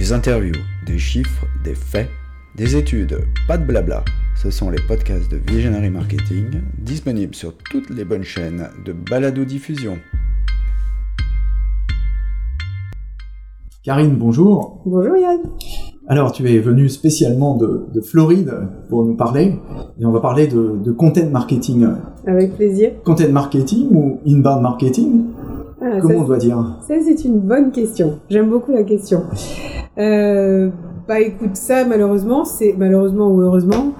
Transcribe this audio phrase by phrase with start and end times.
[0.00, 0.54] Des interviews,
[0.86, 2.08] des chiffres, des faits,
[2.56, 4.02] des études, pas de blabla.
[4.34, 9.98] Ce sont les podcasts de Visionary Marketing, disponibles sur toutes les bonnes chaînes de balado-diffusion.
[13.84, 14.80] Karine, bonjour.
[14.86, 15.40] Bonjour Yann.
[16.08, 18.54] Alors, tu es venu spécialement de, de, Floride
[18.88, 19.54] pour nous parler,
[20.00, 21.86] et on va parler de, de, content marketing.
[22.26, 22.92] Avec plaisir.
[23.04, 25.24] Content marketing ou inbound marketing?
[25.82, 26.56] Ah, Comment on doit dire?
[26.88, 28.18] Ça, c'est une bonne question.
[28.30, 29.24] J'aime beaucoup la question.
[30.00, 30.70] Euh,
[31.06, 33.92] bah écoute, ça, malheureusement, c'est malheureusement ou heureusement,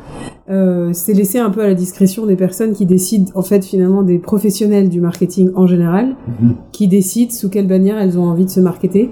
[0.49, 4.03] euh, c'est laissé un peu à la discrétion des personnes qui décident, en fait, finalement,
[4.03, 6.55] des professionnels du marketing en général, mhm.
[6.73, 9.11] qui décident sous quelle bannière elles ont envie de se marketer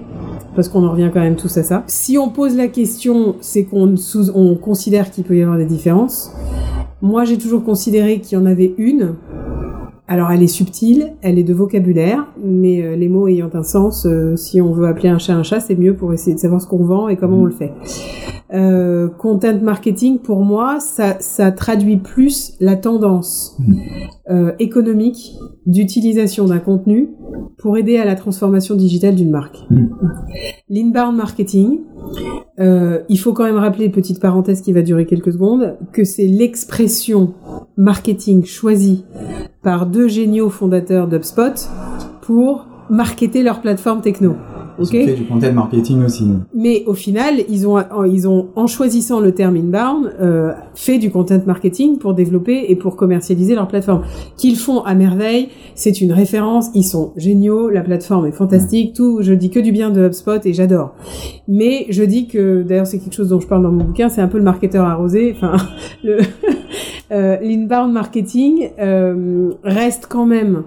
[0.55, 1.85] parce qu'on en revient quand même tous à ça.
[1.87, 3.95] Si on pose la question, c'est qu'on
[4.35, 6.33] on considère qu'il peut y avoir des différences.
[7.01, 9.15] Moi, j'ai toujours considéré qu'il y en avait une.
[10.11, 14.07] Alors, elle est subtile, elle est de vocabulaire, mais euh, les mots ayant un sens,
[14.07, 16.63] euh, si on veut appeler un chat un chat, c'est mieux pour essayer de savoir
[16.63, 17.73] ce qu'on vend et comment on le fait.
[18.55, 23.59] Euh, content marketing, pour moi, ça, ça traduit plus la tendance
[24.31, 25.35] euh, économique
[25.67, 27.11] d'utilisation d'un contenu
[27.59, 29.59] pour aider à la transformation digitale d'une marque.
[29.69, 29.87] Mmh.
[30.71, 31.81] L'inbound marketing,
[32.59, 36.27] euh, il faut quand même rappeler, petite parenthèse qui va durer quelques secondes, que c'est
[36.27, 37.35] l'expression
[37.77, 39.05] marketing choisie
[39.69, 41.69] par deux géniaux fondateurs d'UpSpot
[42.23, 44.35] pour marketer leur plateforme techno.
[44.79, 46.25] Ils ont fait du content marketing aussi.
[46.55, 51.11] Mais au final, ils ont, ils ont en choisissant le terme inbound, euh, fait du
[51.11, 54.03] content marketing pour développer et pour commercialiser leur plateforme.
[54.37, 59.19] Qu'ils font à merveille, c'est une référence, ils sont géniaux, la plateforme est fantastique, tout,
[59.23, 60.95] je dis que du bien de HubSpot et j'adore.
[61.47, 64.21] Mais je dis que, d'ailleurs c'est quelque chose dont je parle dans mon bouquin, c'est
[64.21, 65.57] un peu le marketeur arrosé, enfin,
[66.05, 66.19] le...
[67.11, 70.65] Euh, l'inbound marketing euh, reste quand même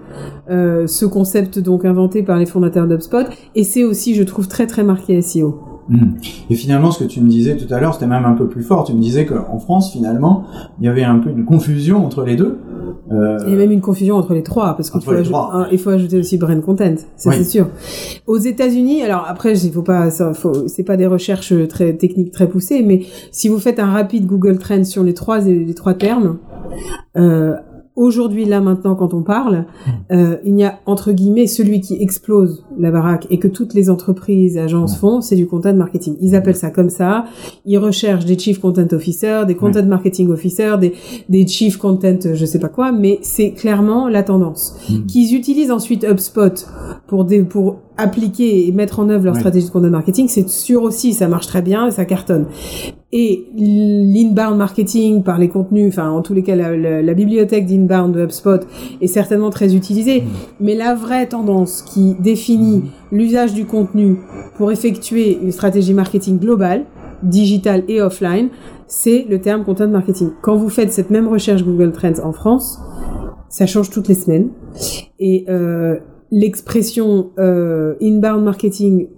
[0.50, 4.66] euh, ce concept donc inventé par les fondateurs d'HubSpot et c'est aussi, je trouve, très
[4.66, 5.58] très marqué SEO.
[5.88, 6.14] Hmm.
[6.48, 8.62] Et finalement, ce que tu me disais tout à l'heure, c'était même un peu plus
[8.62, 8.84] fort.
[8.84, 10.44] Tu me disais qu'en France, finalement,
[10.80, 12.58] il y avait un peu une confusion entre les deux.
[13.10, 13.38] Euh...
[13.46, 15.12] Il y a même une confusion entre les trois, parce qu'il faut,
[15.70, 17.68] il faut ajouter aussi brand content, ça c'est sûr.
[18.26, 20.08] Aux États-Unis, alors après, il faut pas,
[20.66, 23.02] c'est pas des recherches très techniques très poussées, mais
[23.32, 26.38] si vous faites un rapide Google Trends sur les trois les trois termes,
[27.16, 27.54] euh,
[27.96, 29.90] aujourd'hui, là, maintenant, quand on parle, hmm.
[30.12, 33.90] euh, il y a, entre guillemets, celui qui explose la baraque et que toutes les
[33.90, 36.16] entreprises, agences font, c'est du content marketing.
[36.20, 37.26] Ils appellent ça comme ça.
[37.66, 40.94] Ils recherchent des chief content officers, des content marketing officers, des,
[41.28, 44.76] des chief content je sais pas quoi, mais c'est clairement la tendance.
[44.88, 45.06] Hmm.
[45.06, 46.66] Qu'ils utilisent ensuite HubSpot
[47.06, 50.82] pour des, pour appliquer et mettre en œuvre leur stratégie de content marketing, c'est sûr
[50.82, 52.46] aussi, ça marche très bien et ça cartonne.
[53.12, 58.24] Et l'inbound marketing par les contenus, enfin en tous les cas la, bibliothèque d'inbound de
[58.24, 58.60] HubSpot
[59.00, 60.26] est certainement très utilisée, mm.
[60.60, 63.16] mais la vraie tendance qui définit mm.
[63.16, 64.18] l'usage du contenu
[64.56, 66.86] pour effectuer une stratégie marketing globale,
[67.22, 68.48] digitale et offline,
[68.86, 70.30] c'est le terme content marketing.
[70.40, 72.78] Quand vous faites cette même recherche Google Trends en France,
[73.48, 74.48] ça change toutes les semaines.
[75.18, 75.98] Et euh,
[76.32, 79.08] l'expression euh, inbound marketing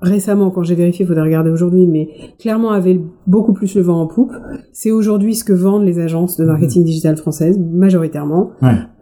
[0.00, 4.00] récemment, quand j'ai vérifié, il faudrait regarder aujourd'hui, mais clairement avait beaucoup plus le vent
[4.00, 4.32] en poupe.
[4.72, 8.50] C'est aujourd'hui ce que vendent les agences de marketing digital françaises, majoritairement.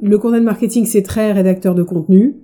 [0.03, 2.37] Le content marketing, c'est très rédacteur de contenu,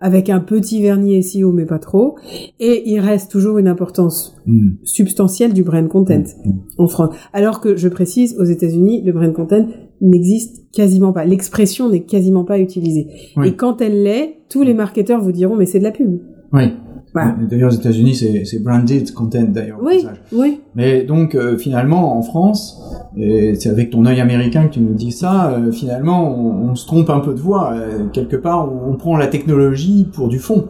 [0.00, 2.16] avec un petit vernis SEO, mais pas trop.
[2.58, 4.70] Et il reste toujours une importance mm.
[4.84, 6.24] substantielle du brand content.
[6.44, 6.50] Mm.
[6.78, 7.14] en France.
[7.32, 9.66] Alors que, je précise, aux États-Unis, le brand content
[10.00, 11.24] n'existe quasiment pas.
[11.24, 13.08] L'expression n'est quasiment pas utilisée.
[13.44, 16.20] Et quand elle l'est, tous les marketeurs vous diront, mais c'est de la pub.
[16.52, 16.72] Oui.
[17.14, 19.78] D'ailleurs, aux États-Unis, c'est branded content d'ailleurs.
[19.82, 20.60] Oui, oui.
[20.74, 22.80] Mais donc, euh, finalement, en France,
[23.16, 26.86] et c'est avec ton œil américain que tu nous dis ça, euh, finalement, on, se
[26.86, 27.72] trompe un peu de voix.
[27.74, 30.68] Euh, quelque part, on, prend la technologie pour du fond.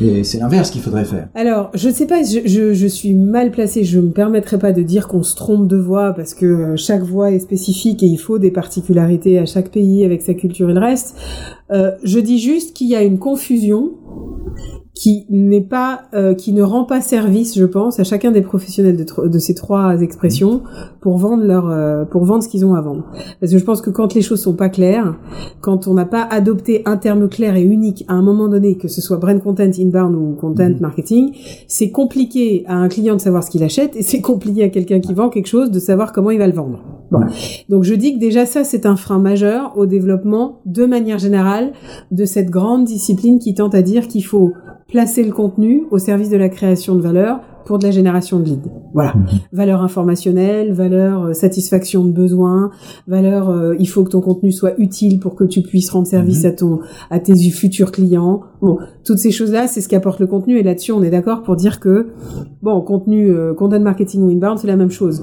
[0.00, 1.28] Et c'est l'inverse qu'il faudrait faire.
[1.34, 3.82] Alors, je sais pas, je, je, je suis mal placée.
[3.82, 7.32] Je me permettrai pas de dire qu'on se trompe de voix parce que chaque voix
[7.32, 10.80] est spécifique et il faut des particularités à chaque pays avec sa culture et le
[10.80, 11.16] reste.
[11.70, 13.92] je dis juste qu'il y a une confusion
[15.00, 18.98] qui n'est pas, euh, qui ne rend pas service, je pense, à chacun des professionnels
[18.98, 20.62] de, de ces trois expressions
[21.00, 23.04] pour vendre leur, euh, pour vendre ce qu'ils ont à vendre.
[23.40, 25.14] Parce que je pense que quand les choses sont pas claires,
[25.60, 28.88] quand on n'a pas adopté un terme clair et unique à un moment donné, que
[28.88, 30.80] ce soit brand content inbound ou content mhm.
[30.80, 31.32] marketing,
[31.66, 35.00] c'est compliqué à un client de savoir ce qu'il achète et c'est compliqué à quelqu'un
[35.00, 36.80] qui vend quelque chose de savoir comment il va le vendre.
[37.10, 37.20] Bon.
[37.68, 41.72] Donc je dis que déjà ça c'est un frein majeur au développement de manière générale
[42.10, 44.52] de cette grande discipline qui tente à dire qu'il faut
[44.88, 48.44] placer le contenu au service de la création de valeur pour de la génération de
[48.44, 48.70] leads.
[48.94, 49.14] Voilà.
[49.14, 49.26] Mhm.
[49.52, 52.70] Valeur informationnelle, valeur euh, satisfaction de besoins,
[53.06, 56.44] valeur euh, il faut que ton contenu soit utile pour que tu puisses rendre service
[56.44, 56.50] mhm.
[56.50, 56.80] à ton
[57.10, 58.40] à tes futurs clients.
[58.60, 61.56] Bon, toutes ces choses-là, c'est ce qu'apporte le contenu et là-dessus on est d'accord pour
[61.56, 62.08] dire que
[62.62, 65.22] bon, contenu euh, content marketing ou inbound, c'est la même chose.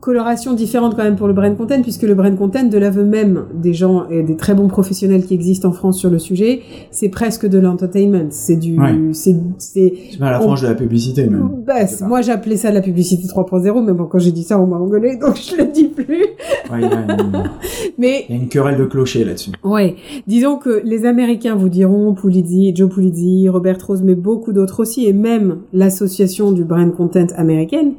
[0.00, 3.46] Coloration différente quand même pour le brand content puisque le brand content de l'aveu même
[3.54, 6.60] des gens et des très bons professionnels qui existent en France sur le sujet,
[6.90, 8.76] c'est presque de l'entertainment, c'est du
[9.12, 11.50] c'est c'est à la frange de la publicité même.
[11.66, 14.76] Bah, moi j'appelais ça la publicité 3.0, mais bon, quand j'ai dit ça, on m'a
[14.76, 16.26] engueulé, donc je le dis plus.
[17.98, 19.50] mais il y a une querelle de clocher là-dessus.
[19.64, 19.96] Ouais,
[20.26, 25.06] disons que les Américains vous diront, Pulizzi, Joe Pulizzi, Robert Rose, mais beaucoup d'autres aussi,
[25.06, 27.94] et même l'association du brand content américaine,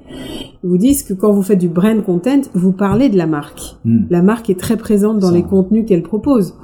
[0.64, 3.78] vous disent que quand vous faites du brand content, vous parlez de la marque.
[3.86, 4.02] Hmm.
[4.10, 6.56] La marque est très présente dans les contenus qu'elle propose.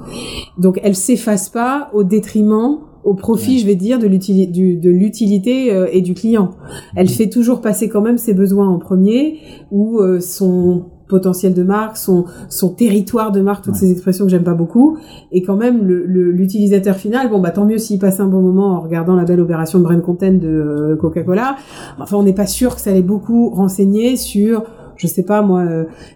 [0.58, 6.02] Donc elle s'efface pas au détriment au profit, je vais dire, de l'utilité euh, et
[6.02, 6.52] du client.
[6.96, 9.38] Elle fait toujours passer quand même ses besoins en premier
[9.72, 14.32] ou euh, son potentiel de marque, son, son territoire de marque, toutes ces expressions que
[14.32, 14.98] j'aime pas beaucoup.
[15.32, 18.82] Et quand même, l'utilisateur final, bon, bah, tant mieux s'il passe un bon moment en
[18.82, 21.56] regardant la belle opération de brand content de euh, Coca-Cola.
[22.00, 24.64] Enfin, on n'est pas sûr que ça allait beaucoup renseigner sur
[24.98, 25.66] je sais pas moi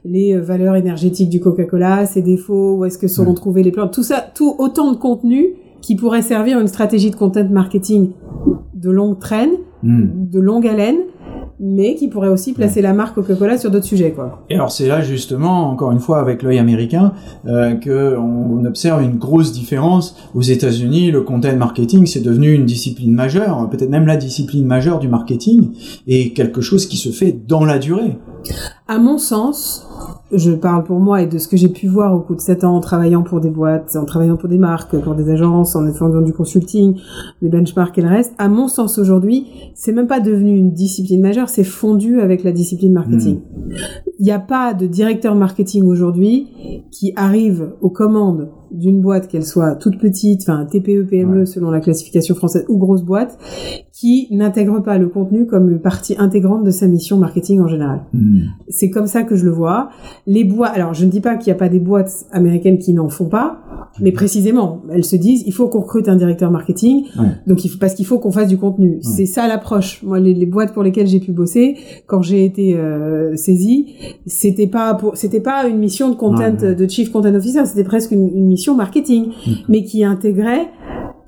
[0.06, 4.04] les valeurs énergétiques du Coca-Cola, ses défauts, où est-ce que seront trouvés les plantes, tout
[4.04, 8.12] ça, tout autant de contenu qui pourrait servir une stratégie de content marketing
[8.74, 9.52] de longue traîne,
[9.84, 10.30] hmm.
[10.30, 10.98] de longue haleine,
[11.60, 14.46] mais qui pourrait aussi placer la marque Coca-Cola sur d'autres sujets, quoi.
[14.50, 17.14] Et alors c'est là justement, encore une fois, avec l'œil américain,
[17.48, 20.16] euh, que on observe une grosse différence.
[20.36, 25.00] Aux États-Unis, le content marketing c'est devenu une discipline majeure, peut-être même la discipline majeure
[25.00, 25.72] du marketing,
[26.08, 28.18] et quelque chose qui se fait dans la durée.
[28.88, 29.88] À mon sens,
[30.32, 32.64] je parle pour moi et de ce que j'ai pu voir au cours de 7
[32.64, 35.86] ans en travaillant pour des boîtes, en travaillant pour des marques, pour des agences, en
[35.92, 37.00] faisant du consulting,
[37.42, 38.34] des benchmarks et le reste.
[38.38, 42.52] À mon sens aujourd'hui, c'est même pas devenu une discipline majeure, c'est fondu avec la
[42.52, 43.38] discipline marketing.
[43.38, 43.74] Hmm.
[44.20, 46.48] Il n'y a pas de directeur marketing aujourd'hui
[46.92, 51.80] qui arrive aux commandes d'une boîte, qu'elle soit toute petite, enfin TPE, PME selon la
[51.80, 53.38] classification française ou grosse boîte,
[53.92, 58.02] qui n'intègre pas le contenu comme une partie intégrante de sa mission marketing en général.
[58.14, 58.42] Hmm.
[58.70, 59.90] C'est comme ça que je le vois.
[60.26, 62.94] Les boîtes, alors je ne dis pas qu'il n'y a pas des boîtes américaines qui
[62.94, 63.60] n'en font pas,
[64.00, 67.06] mais précisément, elles se disent il faut qu'on recrute un directeur marketing,
[67.48, 69.00] donc il faut, parce qu'il faut qu'on fasse du contenu.
[69.02, 70.02] C'est ça l'approche.
[70.04, 71.78] Moi, les, boîtes pour lesquelles j'ai pu bosser,
[72.08, 73.94] quand j'ai été euh, saisie,
[74.26, 78.12] c'était pas pour, c'était pas une mission de content, de chief content officer, c'était presque
[78.12, 79.28] une, une mission marketing,
[79.68, 80.68] mais qui intégrait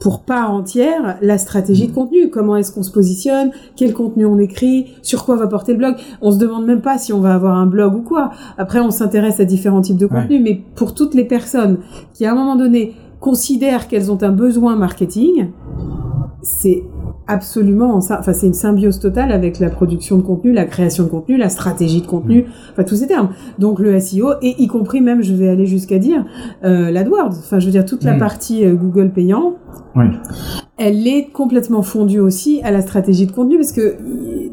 [0.01, 2.29] pour part entière la stratégie de contenu.
[2.31, 3.51] Comment est-ce qu'on se positionne?
[3.75, 4.95] Quel contenu on écrit?
[5.03, 5.95] Sur quoi va porter le blog?
[6.21, 8.31] On se demande même pas si on va avoir un blog ou quoi.
[8.57, 11.77] Après, on s'intéresse à différents types de contenus, mais pour toutes les personnes
[12.15, 15.49] qui, à un moment donné, considèrent qu'elles ont un besoin marketing,
[16.41, 16.83] c'est
[17.27, 21.37] absolument, enfin c'est une symbiose totale avec la production de contenu, la création de contenu,
[21.37, 23.29] la stratégie de contenu, enfin tous ces termes.
[23.59, 26.25] Donc le SEO et y compris même, je vais aller jusqu'à dire
[26.63, 27.37] euh, l'AdWords.
[27.39, 28.19] Enfin je veux dire toute la mm.
[28.19, 29.55] partie euh, Google payant.
[29.95, 30.05] Oui.
[30.77, 33.97] Elle est complètement fondue aussi à la stratégie de contenu parce que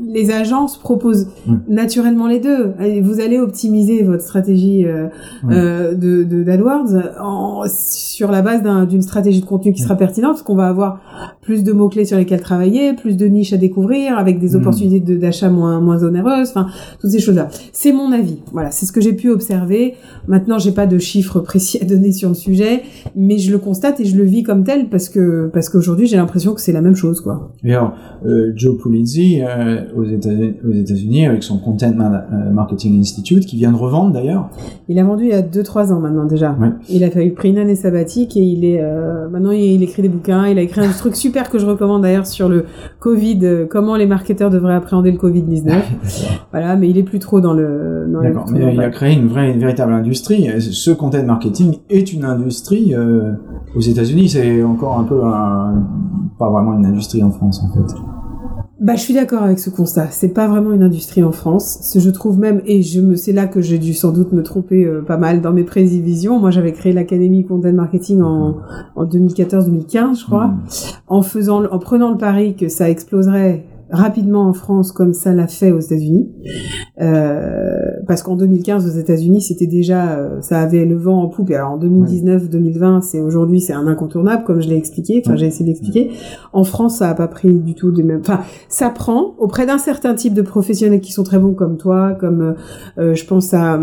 [0.09, 1.29] les agences proposent
[1.69, 2.73] naturellement les deux.
[3.03, 5.09] Vous allez optimiser votre stratégie euh,
[5.51, 10.43] euh, de d'AdWords en, sur la base d'une stratégie de contenu qui sera pertinente, parce
[10.43, 11.01] qu'on va avoir
[11.43, 15.17] plus de mots clés sur lesquels travailler, plus de niches à découvrir, avec des opportunités
[15.17, 16.69] d'achat moins moins onéreuses, enfin
[17.01, 17.49] toutes ces choses-là.
[17.73, 18.39] C'est mon avis.
[18.53, 19.95] Voilà, c'est ce que j'ai pu observer.
[20.27, 22.83] Maintenant, j'ai pas de chiffres précis à donner sur le sujet,
[23.15, 26.17] mais je le constate et je le vis comme tel parce que parce qu'aujourd'hui j'ai
[26.17, 27.53] l'impression que c'est la même chose, quoi.
[27.63, 29.43] Et alors, euh, Joe Pulizzi
[29.99, 34.49] aux États-Unis avec son Content euh, Marketing Institute qui vient de revendre d'ailleurs.
[34.89, 36.57] Il a vendu il y a 2-3 ans maintenant déjà.
[36.89, 40.09] Il a fallu pris une année sabbatique et il est euh, maintenant il, écrit des
[40.09, 40.47] bouquins.
[40.47, 42.65] Il a écrit un truc super que je recommande d'ailleurs sur le
[43.01, 45.91] Covid, euh, comment les marketeurs devraient appréhender le Covid 19.
[46.53, 48.07] voilà, mais il est plus trop dans le.
[48.23, 50.49] D'accord, mais il a créé une vraie, une véritable industrie.
[50.61, 52.95] Ce content marketing est une industrie
[53.77, 54.31] aux États-Unis.
[54.31, 55.85] C'est encore un peu un,
[56.39, 57.95] pas vraiment une industrie en France en fait.
[58.81, 60.09] Bah, je suis d'accord avec ce constat.
[60.11, 61.97] C'est pas vraiment une industrie en France.
[61.99, 64.85] Je trouve même, et je me, c'est là que j'ai dû sans doute me tromper
[64.85, 66.39] euh, pas mal dans mes prévisions.
[66.39, 68.59] Moi, j'avais créé l'académie Content Marketing en,
[68.95, 70.61] en 2014-2015, je crois, mmh.
[71.09, 75.47] en faisant, en prenant le pari que ça exploserait rapidement en France comme ça l'a
[75.47, 76.31] fait aux États-Unis.
[77.01, 81.51] Euh, parce qu'en 2015 aux États-Unis, c'était déjà euh, ça avait le vent en poupe.
[81.51, 85.37] Et alors en 2019, 2020, c'est aujourd'hui c'est un incontournable comme je l'ai expliqué, enfin
[85.37, 86.11] j'ai essayé d'expliquer.
[86.53, 89.79] En France, ça a pas pris du tout de même enfin ça prend auprès d'un
[89.79, 92.55] certain type de professionnels qui sont très bons comme toi, comme
[92.99, 93.79] euh, je pense à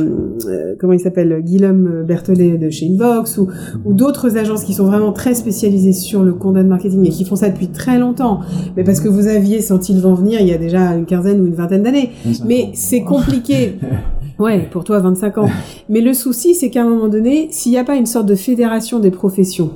[0.80, 3.48] comment il s'appelle Guillaume Berthelet de chez Inbox ou,
[3.86, 7.36] ou d'autres agences qui sont vraiment très spécialisées sur le content marketing et qui font
[7.36, 8.40] ça depuis très longtemps.
[8.78, 11.42] Mais parce que vous aviez senti ils vont venir il y a déjà une quinzaine
[11.42, 12.12] ou une vingtaine d'années.
[12.46, 13.76] Mais c'est compliqué.
[14.40, 15.50] Ouais, pour toi, 25 ans.
[15.90, 18.36] Mais le souci, c'est qu'à un moment donné, s'il n'y a pas une sorte de
[18.36, 19.72] fédération des professions,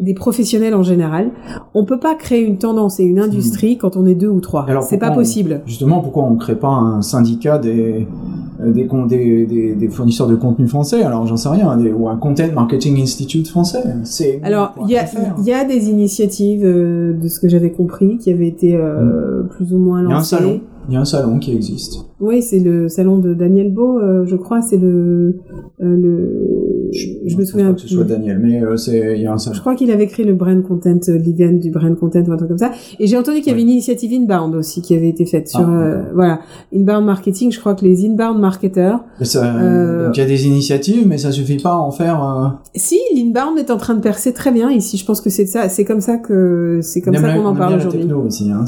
[0.00, 1.30] des professionnels en général,
[1.74, 3.78] on peut pas créer une tendance et une industrie hmm.
[3.78, 4.66] quand on est deux ou trois.
[4.82, 5.62] C'est pas possible.
[5.66, 8.06] justement, pourquoi on crée pas un syndicat des
[8.60, 11.02] des, des, des, fournisseurs de contenu français?
[11.02, 13.82] Alors, j'en sais rien, ou un Content Marketing Institute français.
[14.04, 18.32] C'est alors il y y a des initiatives euh, de ce que j'avais compris qui
[18.32, 19.48] avaient été euh, hmm.
[19.48, 20.36] plus ou moins lancées.
[20.36, 20.60] Il y a un salon.
[20.88, 21.98] Il y a un salon qui existe.
[22.18, 24.62] Oui, c'est le salon de Daniel Beau, euh, je crois.
[24.62, 25.36] C'est le,
[25.80, 26.77] euh, le.
[26.92, 27.68] Je, me souviens.
[27.68, 29.54] Pas que ce soit Daniel, mais euh, c'est il y a un salon.
[29.54, 32.48] Je crois qu'il avait créé le brand content, Liviane du brand content ou un truc
[32.48, 32.72] comme ça.
[32.98, 35.68] Et j'ai entendu qu'il y avait une initiative inbound aussi qui avait été faite sur
[35.68, 36.40] ah, voilà
[36.74, 37.52] inbound marketing.
[37.52, 39.04] Je crois que les inbound marketeurs.
[39.20, 42.60] donc il y a des initiatives, mais ça suffit pas à en faire.
[42.74, 44.96] Si l'inbound est en train de percer très bien ici.
[44.96, 45.68] Je pense que c'est ça.
[45.68, 48.08] C'est comme ça que c'est comme ça qu'on en parle aujourd'hui.
[48.50, 48.64] Hein,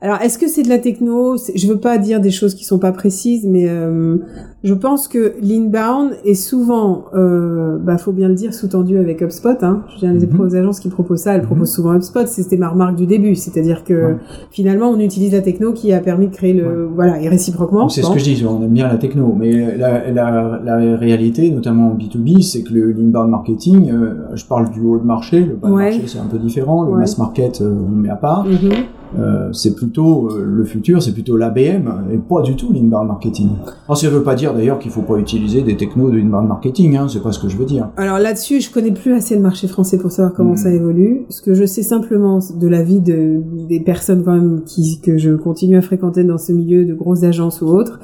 [0.00, 1.36] Alors est-ce que c'est de la techno?
[1.54, 4.16] Je veux pas dire des choses qui sont pas précises, mais euh,
[4.62, 7.43] je pense que l'inbound est souvent, euh,
[7.82, 9.62] bah faut bien le dire, sous-tendu avec HubSpot.
[9.62, 9.82] Hein.
[9.96, 11.46] Je les mm agences qui proposent ça, elles mhm.
[11.46, 12.26] proposent souvent HubSpot.
[12.26, 14.16] C'était ma remarque du début, c'est-à-dire que
[14.50, 17.88] finalement on utilise la techno qui a permis de créer le, voilà, et réciproquement.
[17.88, 21.50] C'est ce que je dis, on aime bien la techno, mais la, la, la réalité,
[21.50, 25.44] notamment en B2B, c'est que le l'inbound marketing, euh, je parle du haut de marché,
[25.44, 28.10] le bas de marché c'est un peu différent, le mass market euh, on le met
[28.10, 28.44] à part.
[28.44, 28.70] Mhm.
[29.18, 33.50] Euh, c'est plutôt euh, le futur, c'est plutôt l'ABM et pas du tout l'inbound marketing.
[33.86, 36.96] Alors ça veut pas dire d'ailleurs qu'il faut pas utiliser des technos de inbound marketing,
[36.96, 37.90] hein, c'est pas ce que je veux dire.
[37.96, 40.58] Alors là-dessus, je connais plus assez le marché français pour savoir comment hmm.
[40.58, 41.26] ça évolue.
[41.28, 45.18] Ce que je sais simplement de la vie de des personnes quand même qui que
[45.18, 48.00] je continue à fréquenter dans ce milieu de grosses agences ou autres,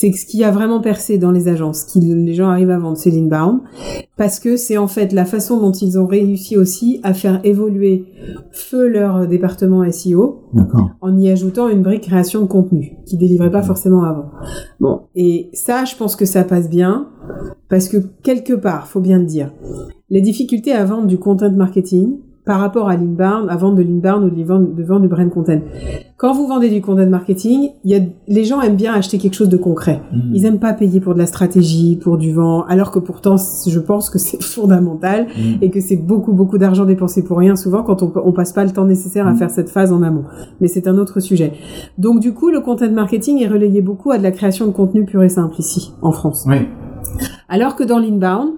[0.00, 2.78] c'est que ce qui a vraiment percé dans les agences, qui les gens arrivent à
[2.78, 3.60] vendre, c'est l'inbound,
[4.16, 8.06] parce que c'est en fait la façon dont ils ont réussi aussi à faire évoluer
[8.50, 10.44] feu leur département SEO
[11.02, 14.30] en y ajoutant une brique création de contenu qui délivrait pas forcément avant.
[14.80, 17.08] Bon, et ça, je pense que ça passe bien
[17.68, 19.52] parce que quelque part, faut bien le dire,
[20.08, 24.24] les difficultés à vendre du content marketing, par rapport à l'inbound, à vendre de l'inbound
[24.24, 25.60] ou de vendre, de vendre du brand content.
[26.16, 29.48] Quand vous vendez du content marketing, y a, les gens aiment bien acheter quelque chose
[29.48, 30.00] de concret.
[30.12, 30.34] Mm.
[30.34, 33.78] Ils aiment pas payer pour de la stratégie, pour du vent, alors que pourtant, je
[33.78, 35.62] pense que c'est fondamental mm.
[35.62, 38.64] et que c'est beaucoup, beaucoup d'argent dépensé pour rien, souvent quand on, on passe pas
[38.64, 39.36] le temps nécessaire à mm.
[39.36, 40.24] faire cette phase en amont.
[40.60, 41.52] Mais c'est un autre sujet.
[41.98, 45.04] Donc, du coup, le content marketing est relayé beaucoup à de la création de contenu
[45.04, 46.44] pur et simple ici, en France.
[46.48, 46.56] Oui.
[47.52, 48.52] Alors que dans l'inbound,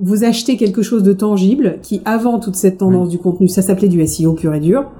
[0.00, 3.88] vous achetez quelque chose de tangible qui, avant toute cette tendance du contenu, ça s'appelait
[3.88, 4.90] du SEO pur et dur.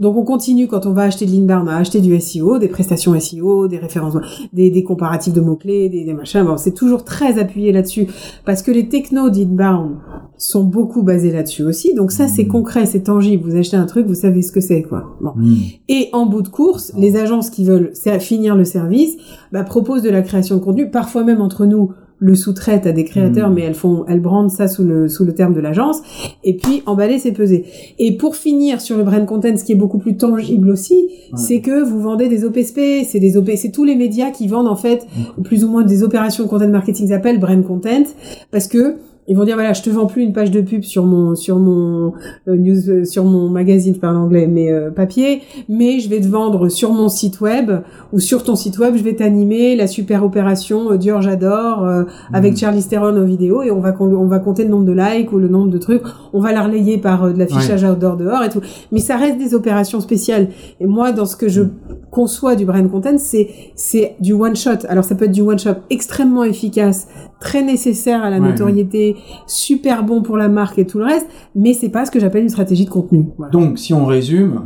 [0.00, 3.18] Donc on continue quand on va acheter de l'inbound à acheter du SEO, des prestations
[3.20, 4.16] SEO, des références,
[4.54, 6.42] des, des comparatifs de mots-clés, des, des machins.
[6.42, 8.06] Bon, c'est toujours très appuyé là-dessus
[8.46, 9.96] parce que les technos d'inbound
[10.38, 11.92] sont beaucoup basés là-dessus aussi.
[11.92, 12.48] Donc ça, c'est mmh.
[12.48, 13.46] concret, c'est tangible.
[13.46, 15.16] Vous achetez un truc, vous savez ce que c'est, quoi.
[15.20, 15.32] Bon.
[15.36, 15.54] Mmh.
[15.90, 19.16] Et en bout de course, les agences qui veulent finir le service
[19.52, 23.04] bah, proposent de la création de contenu, parfois même entre nous le sous-traite à des
[23.04, 23.54] créateurs, hmm.
[23.54, 26.00] mais elles font, elles brandent ça sous le sous le terme de l'agence.
[26.44, 27.64] Et puis emballer, c'est peser.
[27.98, 31.60] Et pour finir sur le brand content, ce qui est beaucoup plus tangible aussi, c'est
[31.60, 34.76] que vous vendez des OPSP, c'est des OP, c'est tous les médias qui vendent en
[34.76, 35.06] fait
[35.36, 35.42] hmm.
[35.42, 38.04] plus ou moins des opérations content marketing s'appellent brand content
[38.50, 38.96] parce que
[39.28, 41.58] ils vont dire voilà, je te vends plus une page de pub sur mon sur
[41.58, 42.12] mon
[42.48, 46.20] euh, news euh, sur mon magazine, je parle anglais, mais euh, papier, mais je vais
[46.20, 47.70] te vendre sur mon site web
[48.12, 51.86] ou sur ton site web, je vais t'animer la super opération Dior j'adore
[52.32, 52.56] avec mmh.
[52.56, 55.38] Charlie Theron en vidéo et on va on va compter le nombre de likes ou
[55.38, 56.02] le nombre de trucs,
[56.32, 58.60] on va la relayer par de l'affichage outdoor dehors et tout.
[58.92, 60.48] Mais ça reste des opérations spéciales.
[60.80, 61.62] Et moi dans ce que je
[62.10, 64.86] conçois du brand content, c'est c'est du one shot.
[64.88, 67.08] Alors ça peut être du one shot extrêmement efficace,
[67.40, 69.15] très nécessaire à la notoriété
[69.46, 72.42] super bon pour la marque et tout le reste, mais c'est pas ce que j'appelle
[72.42, 73.26] une stratégie de contenu.
[73.52, 74.62] Donc, si on résume,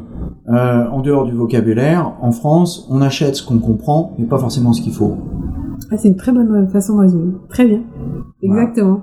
[0.49, 4.73] euh, en dehors du vocabulaire, en France, on achète ce qu'on comprend, mais pas forcément
[4.73, 5.17] ce qu'il faut.
[5.91, 7.33] Ah, c'est une très bonne façon de résumer.
[7.49, 7.83] Très bien.
[8.43, 9.03] Exactement.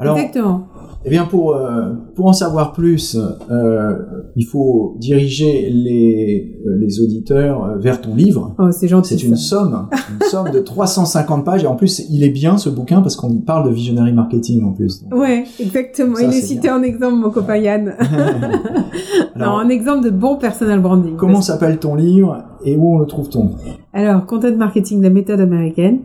[0.00, 0.66] Exactement.
[1.08, 3.16] Eh bien, pour, euh, pour en savoir plus,
[3.50, 3.94] euh,
[4.36, 8.54] il faut diriger les, euh, les auditeurs vers ton livre.
[8.58, 9.18] Oh, c'est gentil.
[9.18, 11.64] C'est une somme, une somme de 350 pages.
[11.64, 14.72] Et en plus, il est bien ce bouquin parce qu'on parle de visionary marketing en
[14.72, 15.02] plus.
[15.10, 16.18] ouais, exactement.
[16.18, 17.94] il est, cité en exemple, mon copain Yann.
[19.34, 21.16] Alors, un exemple de bon personal branding.
[21.16, 22.36] Comment s'appelle ton livre?
[22.64, 23.50] Et où on le trouve-t-on
[23.92, 26.00] Alors, Content Marketing, la méthode américaine,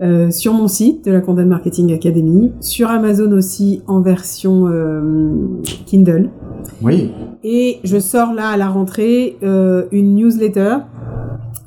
[0.00, 5.60] euh, sur mon site de la Content Marketing Academy, sur Amazon aussi en version euh,
[5.86, 6.30] Kindle.
[6.82, 7.12] Oui.
[7.42, 10.78] Et je sors là à la rentrée euh, une newsletter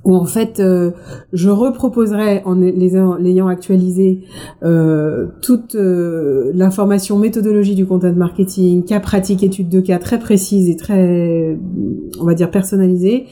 [0.03, 0.91] où en fait euh,
[1.31, 4.21] je reproposerai en l'ayant actualisé
[4.63, 10.69] euh, toute euh, l'information méthodologie du content marketing, cas pratique, études de cas très précises
[10.69, 11.57] et très
[12.19, 13.25] on va dire personnalisé,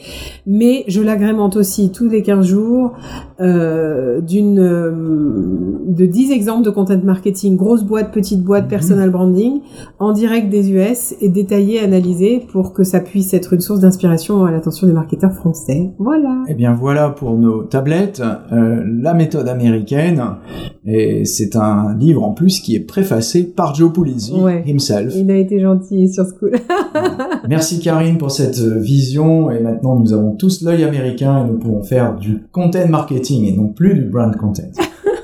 [0.46, 2.92] mais je l'agrémente aussi tous les 15 jours
[3.40, 4.60] euh, d'une
[5.86, 8.70] de 10 exemples de content marketing, grosse boîte, petite boîte, mhm.
[8.70, 9.60] personal branding,
[9.98, 14.44] en direct des US et détaillé, analysé pour que ça puisse être une source d'inspiration
[14.44, 15.90] à l'attention des marketeurs français.
[15.98, 16.42] Voilà.
[16.48, 18.20] Et eh bien voilà pour nos tablettes,
[18.52, 20.22] euh, la méthode américaine,
[20.84, 24.34] et c'est un livre en plus qui est préfacé par Joe Pulizzi
[24.66, 25.14] himself.
[25.16, 26.50] Il a été gentil sur ce coup
[27.48, 31.82] Merci Karine pour cette vision, et maintenant nous avons tous l'œil américain et nous pouvons
[31.82, 34.70] faire du content marketing et non plus du brand content.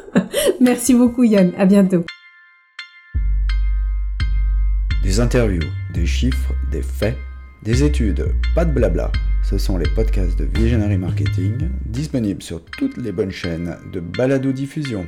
[0.63, 2.03] Merci beaucoup Yann, à bientôt.
[5.05, 7.17] Des interviews, des chiffres, des faits,
[7.63, 8.25] des études,
[8.55, 9.11] pas de blabla.
[9.49, 15.07] Ce sont les podcasts de Visionary Marketing, disponibles sur toutes les bonnes chaînes de balado-diffusion.